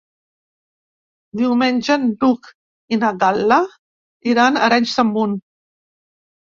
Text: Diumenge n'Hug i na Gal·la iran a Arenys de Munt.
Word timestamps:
Diumenge 1.41 1.99
n'Hug 2.07 2.51
i 2.97 3.01
na 3.05 3.13
Gal·la 3.27 3.63
iran 4.35 4.61
a 4.61 4.67
Arenys 4.73 5.01
de 5.03 5.11
Munt. 5.15 5.41